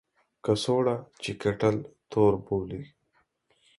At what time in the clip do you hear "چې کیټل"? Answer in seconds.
1.23-1.75